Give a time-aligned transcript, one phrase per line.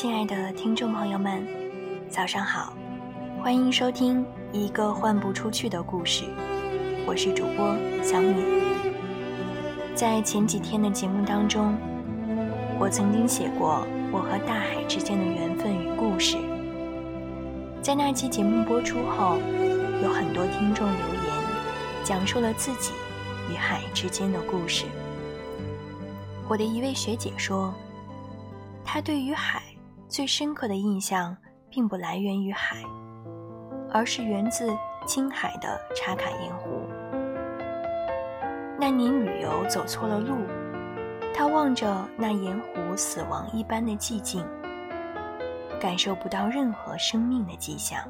[0.00, 1.46] 亲爱的听众朋友们，
[2.08, 2.72] 早上好，
[3.42, 6.24] 欢迎收听一个换不出去的故事。
[7.06, 8.34] 我是主播小米。
[9.94, 11.76] 在前几天的节目当中，
[12.78, 16.38] 我曾经写过我和大海之间的缘分与故事。
[17.82, 19.36] 在那期节目播出后，
[20.02, 21.44] 有很多听众留言，
[22.04, 22.92] 讲述了自己
[23.52, 24.86] 与海之间的故事。
[26.48, 27.74] 我的一位学姐说，
[28.82, 29.60] 她对于海。
[30.10, 31.36] 最深刻的印象
[31.70, 32.78] 并不来源于海，
[33.92, 36.68] 而是源自青海的茶卡盐湖。
[38.76, 40.34] 那年旅游走错了路，
[41.32, 44.44] 他望着那盐湖死亡一般的寂静，
[45.80, 48.02] 感受不到任何生命的迹象。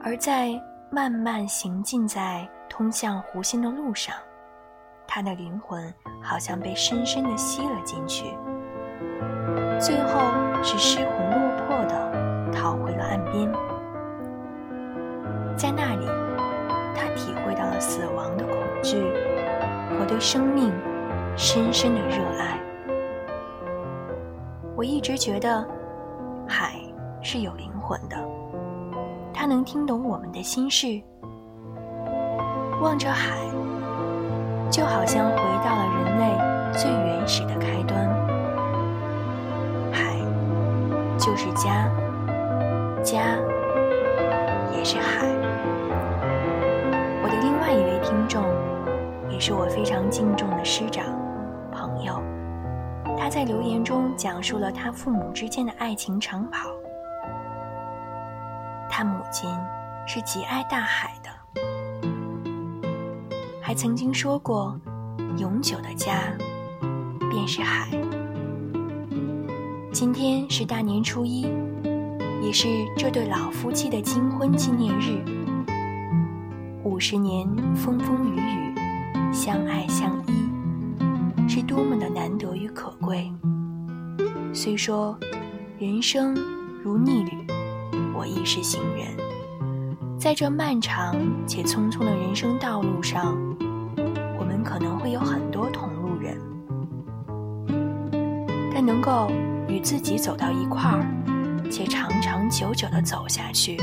[0.00, 0.50] 而在
[0.92, 4.14] 慢慢行进在通向湖心的路上，
[5.08, 8.32] 他的灵魂好像被深深地吸了进去。
[9.80, 10.20] 最后
[10.62, 13.48] 是失魂落魄的逃回了岸边，
[15.56, 16.04] 在那里，
[16.96, 19.00] 他体会到了死亡的恐惧
[19.96, 20.72] 和对生命
[21.36, 22.58] 深深的热爱。
[24.74, 25.64] 我一直觉得，
[26.46, 26.74] 海
[27.22, 28.16] 是有灵魂的，
[29.32, 31.00] 它能听懂我们的心事。
[32.80, 33.38] 望着海，
[34.70, 38.17] 就好像回到了人类最原始的开端。
[41.28, 41.86] 就是家，
[43.04, 43.36] 家
[44.74, 45.26] 也是海。
[47.22, 48.42] 我的另外一位听众，
[49.30, 51.04] 也是我非常敬重的师长
[51.70, 52.18] 朋友，
[53.18, 56.70] 他在留言中讲述了他父母之间的爱情长跑。
[58.88, 59.54] 他母亲
[60.06, 61.28] 是极爱大海的，
[63.60, 64.80] 还曾经说过，
[65.36, 66.14] 永久的家
[67.28, 67.86] 便是海。
[69.90, 71.46] 今天是大年初一，
[72.42, 75.24] 也是这对老夫妻的金婚纪念日。
[76.84, 78.74] 五十年风风雨雨，
[79.32, 83.32] 相爱相依，是多么的难得与可贵。
[84.52, 85.18] 虽说
[85.78, 86.36] 人生
[86.84, 87.32] 如逆旅，
[88.14, 89.08] 我亦是行人，
[90.18, 91.16] 在这漫长
[91.46, 93.36] 且匆匆的人生道路上，
[94.38, 96.38] 我们可能会有很多同路人，
[98.74, 99.30] 但能够。
[99.68, 101.04] 与自己走到一块儿，
[101.70, 103.76] 且长长久久的走下去，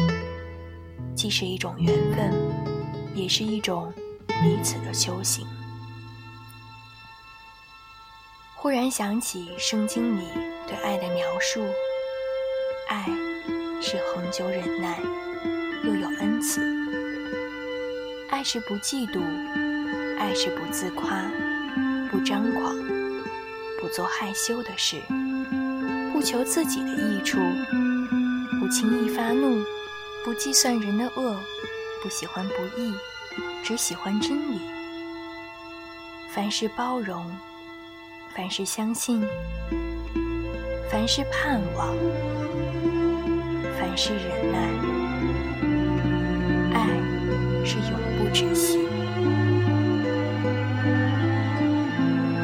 [1.15, 2.33] 既是一种缘分，
[3.13, 3.93] 也是一种
[4.27, 5.45] 彼此的修行。
[8.55, 10.25] 忽然想起圣经里
[10.67, 11.63] 对爱的描述：
[12.89, 13.05] 爱
[13.79, 14.99] 是恒久忍耐，
[15.83, 16.61] 又有恩慈；
[18.31, 19.21] 爱是不嫉妒，
[20.17, 21.29] 爱是不自夸，
[22.09, 22.75] 不张狂，
[23.79, 24.99] 不做害羞的事。
[26.15, 27.37] 不求自己的益处，
[28.57, 29.61] 不轻易发怒，
[30.23, 31.37] 不计算人的恶，
[32.01, 32.93] 不喜欢不义，
[33.61, 34.61] 只喜欢真理。
[36.29, 37.29] 凡事包容，
[38.33, 39.27] 凡事相信，
[40.89, 41.93] 凡事盼望，
[43.77, 44.57] 凡事忍耐。
[46.75, 46.87] 爱
[47.65, 48.87] 是永不止息。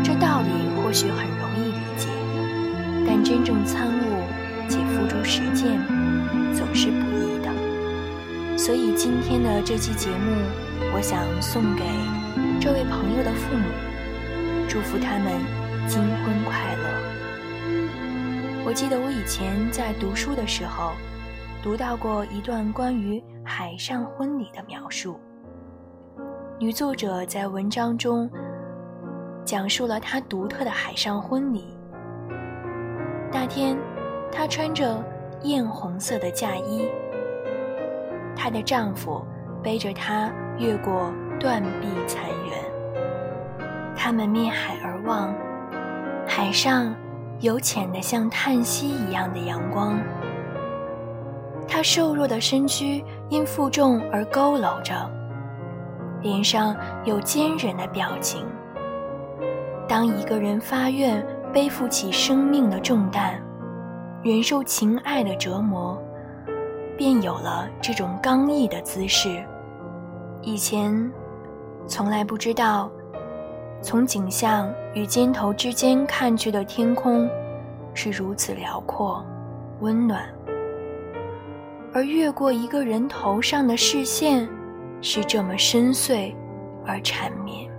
[0.03, 0.49] 这道理
[0.83, 1.50] 或许很容。
[3.23, 4.23] 真正参悟
[4.67, 5.79] 且付诸实践，
[6.53, 8.57] 总是不易的。
[8.57, 10.35] 所以今天的这期节目，
[10.93, 11.83] 我想送给
[12.59, 13.63] 这位朋友的父母，
[14.67, 15.31] 祝福他们
[15.87, 16.83] 金婚快乐。
[18.65, 20.93] 我记得我以前在读书的时候，
[21.63, 25.19] 读到过一段关于海上婚礼的描述。
[26.59, 28.29] 女作者在文章中
[29.43, 31.65] 讲述了她独特的海上婚礼。
[33.43, 33.75] 那天，
[34.31, 35.03] 她穿着
[35.41, 36.87] 艳红色的嫁衣，
[38.35, 39.25] 她的丈夫
[39.63, 42.63] 背着她越过断壁残垣。
[43.97, 45.33] 他们面海而望，
[46.27, 46.95] 海上
[47.39, 49.99] 有浅的像叹息一样的阳光。
[51.67, 54.93] 她瘦弱的身躯因负重而佝偻着，
[56.21, 56.75] 脸上
[57.05, 58.45] 有坚忍的表情。
[59.87, 61.25] 当一个人发愿。
[61.53, 63.33] 背负起生命的重担，
[64.23, 66.01] 忍受情爱的折磨，
[66.97, 69.43] 便有了这种刚毅的姿势。
[70.41, 71.11] 以前，
[71.87, 72.89] 从来不知道，
[73.81, 77.29] 从景象与肩头之间看去的天空，
[77.93, 79.21] 是如此辽阔、
[79.81, 80.21] 温暖；
[81.93, 84.47] 而越过一个人头上的视线，
[85.01, 86.33] 是这么深邃
[86.85, 87.69] 而缠绵。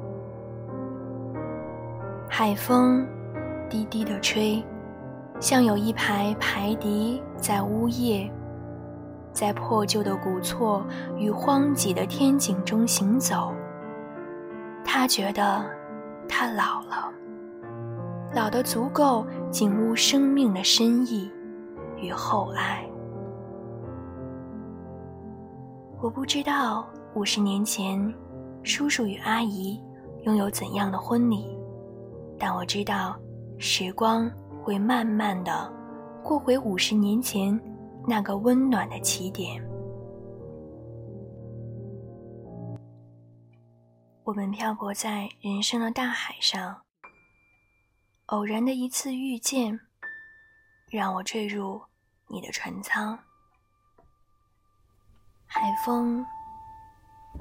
[2.29, 3.07] 海风。
[3.73, 4.63] 低低的吹，
[5.41, 8.31] 像有一排排笛在呜咽，
[9.33, 10.85] 在破旧的古厝
[11.17, 13.51] 与荒瘠的天井中行走。
[14.85, 15.65] 他觉得
[16.29, 17.11] 他老了，
[18.35, 21.33] 老得足够景悟生命的深意
[21.97, 22.87] 与厚爱。
[26.03, 28.13] 我不知道五十年前，
[28.63, 29.83] 叔叔与阿姨
[30.25, 31.57] 拥有怎样的婚礼，
[32.39, 33.17] 但我知道，
[33.65, 34.29] 时光
[34.61, 35.73] 会慢慢的
[36.21, 37.57] 过回五十年前
[38.09, 39.63] 那个温暖的起点。
[44.25, 46.77] 我们漂泊在人生的大海上，
[48.27, 49.79] 偶然的一次遇见，
[50.91, 51.81] 让我坠入
[52.27, 53.17] 你的船舱。
[55.47, 56.27] 海风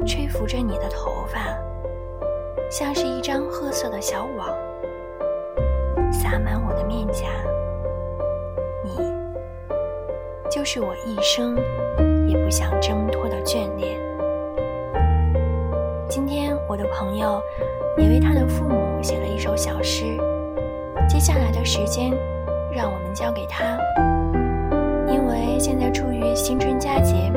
[0.05, 1.39] 吹拂着你的头发，
[2.69, 4.55] 像是一张褐色的小网，
[6.11, 7.27] 洒满我的面颊。
[8.83, 8.91] 你，
[10.49, 11.55] 就是我一生
[12.27, 13.97] 也不想挣脱的眷恋。
[16.07, 17.41] 今天，我的朋友
[17.97, 20.17] 也为他的父母写了一首小诗。
[21.07, 22.11] 接下来的时间，
[22.71, 23.77] 让我们交给他，
[25.07, 27.31] 因为现在处于新春佳节。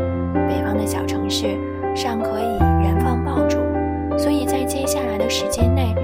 [0.48, 1.56] 北方的小城市
[1.94, 3.58] 尚可以燃放爆竹，
[4.18, 5.94] 所以在接下来的时间内，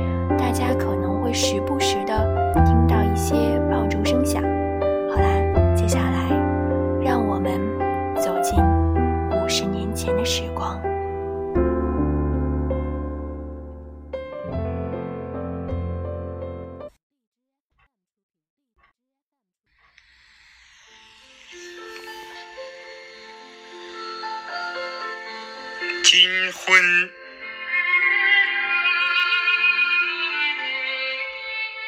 [26.02, 27.12] 金婚，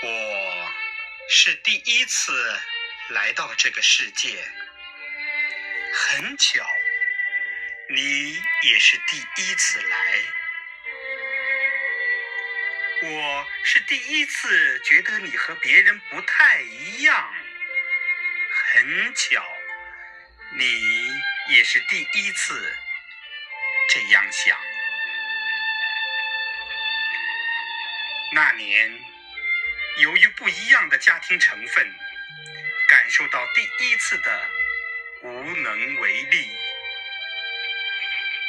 [0.02, 0.72] 我
[1.28, 2.32] 是第一次
[3.08, 4.44] 来到这个世界，
[5.92, 6.64] 很巧，
[7.88, 10.18] 你也是第一次来。
[13.04, 17.34] 我是第一次觉得你和别人不太一样，
[18.74, 19.44] 很巧，
[20.56, 22.76] 你也是第一次。
[23.88, 24.58] 这样想，
[28.32, 29.04] 那年
[29.98, 31.94] 由于不一样的家庭成分，
[32.88, 34.50] 感受到第一次的
[35.22, 36.56] 无能为力，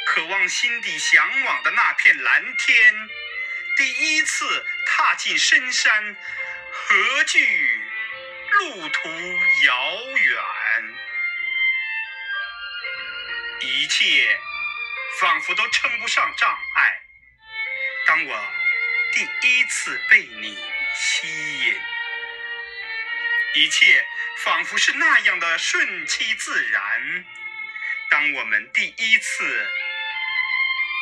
[0.06, 3.08] 渴望心底向往的那片蓝天，
[3.76, 6.16] 第一次踏进深山，
[6.70, 7.82] 何惧
[8.50, 9.10] 路途
[9.66, 10.94] 遥远，
[13.60, 14.40] 一切。
[15.20, 17.00] 仿佛都称不上障碍。
[18.06, 18.54] 当我
[19.12, 20.58] 第一次被你
[20.94, 21.80] 吸引，
[23.54, 24.06] 一切
[24.38, 27.24] 仿佛是那样的顺其自然。
[28.10, 29.70] 当我们第一次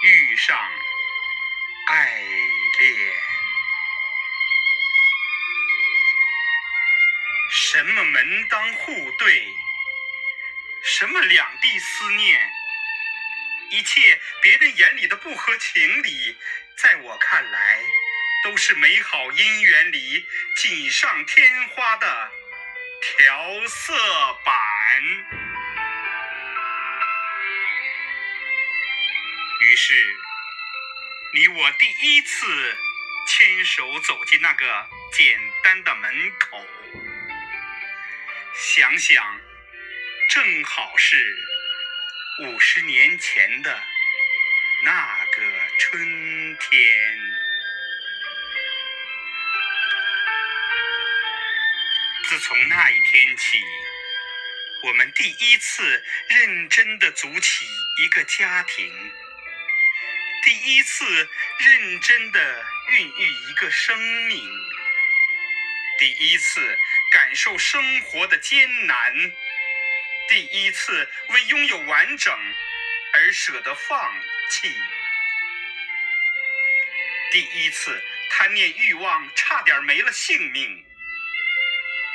[0.05, 0.57] 遇上
[1.89, 2.23] 爱
[2.79, 3.15] 恋，
[7.51, 9.55] 什么门当户对，
[10.83, 12.53] 什么两地思念。
[13.73, 16.37] 一切别人眼里的不合情理，
[16.77, 17.81] 在我看来，
[18.45, 22.31] 都是美好姻缘里锦上添花的
[23.01, 23.95] 调色
[24.45, 25.03] 板。
[29.63, 30.17] 于是，
[31.33, 32.77] 你我第一次
[33.27, 36.67] 牵手走进那个简单的门口，
[38.55, 39.41] 想想，
[40.29, 41.52] 正好是。
[42.39, 43.83] 五十年前的
[44.83, 45.43] 那个
[45.79, 46.81] 春天，
[52.25, 53.61] 自从那一天起，
[54.83, 57.67] 我们第一次认真的组起
[57.99, 59.13] 一个家庭，
[60.43, 61.05] 第一次
[61.59, 64.51] 认真的孕育一个生命，
[65.99, 66.79] 第一次
[67.11, 69.33] 感受生活的艰难。
[70.29, 72.35] 第一次为拥有完整
[73.13, 74.15] 而舍得放
[74.51, 74.75] 弃，
[77.31, 80.87] 第一次贪念欲望差点没了性命，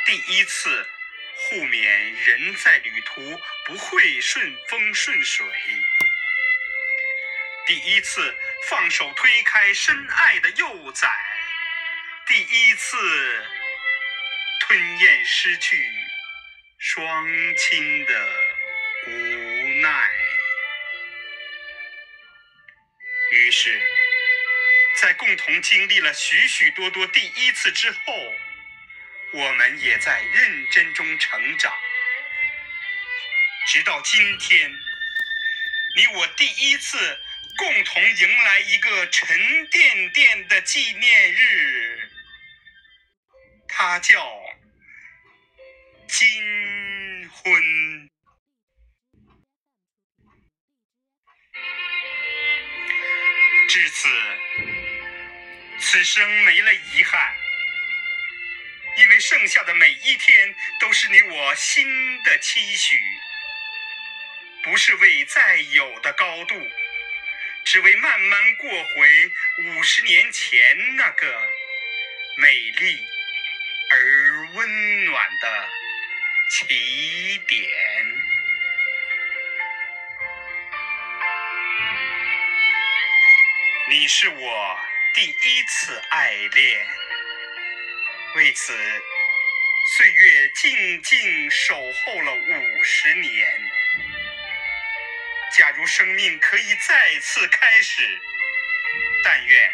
[0.05, 0.89] 第一次
[1.35, 5.45] 互勉人在旅途不会顺风顺水，
[7.67, 8.35] 第一次
[8.67, 11.07] 放手推开深爱的幼崽，
[12.25, 12.97] 第一次
[14.61, 16.06] 吞咽失去。
[16.89, 17.27] 双
[17.57, 18.29] 亲的
[19.07, 19.11] 无
[19.81, 20.09] 奈。
[23.33, 23.77] 于是，
[25.01, 28.33] 在共同经历了许许多多第一次之后，
[29.33, 31.77] 我们也在认真中成长，
[33.67, 34.71] 直到今天，
[35.97, 37.19] 你我第一次
[37.57, 42.09] 共同迎来一个沉甸甸的纪念日，
[43.67, 44.25] 它叫
[46.07, 46.66] 金
[47.27, 48.09] 婚。
[53.69, 54.07] 至此，
[55.79, 57.35] 此生没了遗憾。
[58.97, 62.99] 因为剩下的每一天都是你我新的期许，
[64.63, 66.59] 不是为再有的高度，
[67.63, 69.31] 只为慢慢过回
[69.65, 71.47] 五十年前那个
[72.37, 73.05] 美丽
[73.91, 75.69] 而温暖的
[76.49, 77.69] 起点。
[83.89, 84.79] 你是我
[85.13, 86.87] 第一次爱恋。
[88.35, 88.73] 为此，
[89.97, 93.61] 岁月静静守候了五十年。
[95.57, 98.21] 假如生命可以再次开始，
[99.23, 99.73] 但愿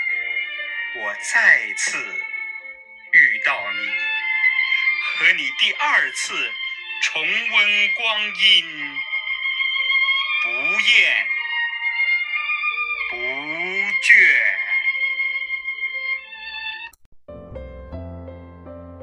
[0.96, 1.98] 我再次
[3.12, 3.88] 遇到你，
[5.18, 6.54] 和你第二次
[7.04, 7.30] 重温
[7.96, 8.06] 光
[8.40, 8.64] 阴，
[10.42, 10.48] 不
[10.80, 11.28] 厌
[13.12, 13.18] 不
[14.02, 14.08] 倦。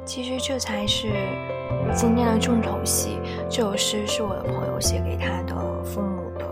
[0.06, 1.12] 其实这才是
[1.94, 3.20] 今天的重头戏。
[3.50, 6.48] 这首诗是我的朋友写给他的父母的。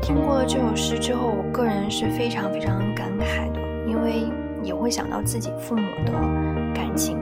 [0.00, 4.24] 听过了这首诗之后，我个人是非常非常感慨的，因为
[4.64, 6.12] 也会想到自己父母的
[6.74, 7.21] 感情。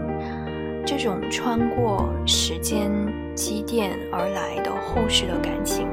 [0.91, 2.91] 这种穿过时间
[3.33, 5.87] 积淀而来的厚实的感情，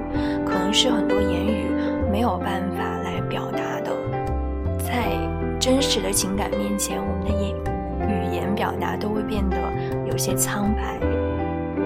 [0.44, 1.68] 可能是很多言语
[2.12, 3.96] 没有办法来表达的。
[4.80, 5.12] 在
[5.60, 7.56] 真实的情感面前，我们的言。
[8.08, 9.58] 语言表达都会变得
[10.10, 11.00] 有些苍白，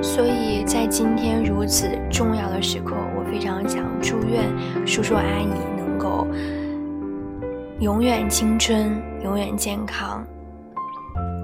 [0.02, 4.46] 所以在今天如此重要的时刻，我非常想祝愿
[4.88, 6.26] 叔叔阿姨能够
[7.80, 10.26] 永远青春，永远健康，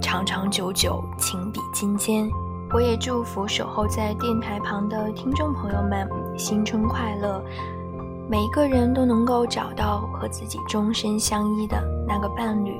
[0.02, 2.30] 长长久久，情比金坚。
[2.74, 7.42] 我也祝福守候在电台旁的听众朋友们新春快乐，
[8.30, 12.74] 每一个人都能够找到和自己终身相依的那个伴侣。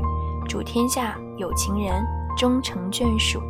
[0.48, 2.06] 祝天下有情人
[2.38, 3.42] 终成眷属。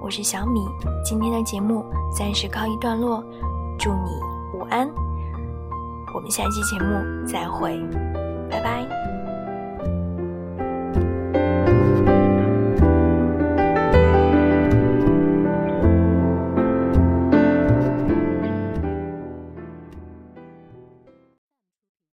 [0.00, 0.60] 我是小米，
[1.04, 3.22] 今天的节目暂时告一段落，
[3.78, 4.88] 祝你午安。
[6.14, 7.78] 我们下期节目再会，
[8.50, 9.09] 拜拜。